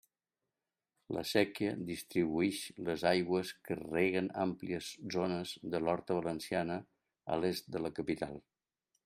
[1.17, 6.81] La séquia distribuïx les aigües que reguen àmplies zones de l'horta valenciana
[7.37, 8.43] a l'est de la capital.